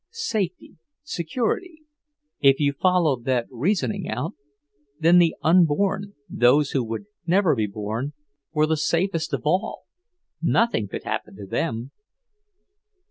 Safety, 0.13 0.77
security; 1.03 1.83
if 2.39 2.59
you 2.59 2.73
followed 2.73 3.23
that 3.25 3.45
reasoning 3.51 4.09
out, 4.09 4.33
then 4.99 5.19
the 5.19 5.35
unborn, 5.43 6.13
those 6.27 6.71
who 6.71 6.83
would 6.85 7.05
never 7.27 7.53
be 7.53 7.67
born, 7.67 8.13
were 8.51 8.65
the 8.65 8.77
safest 8.77 9.31
of 9.31 9.41
all; 9.45 9.83
nothing 10.41 10.87
could 10.87 11.03
happen 11.03 11.35
to 11.35 11.45
them. 11.45 11.91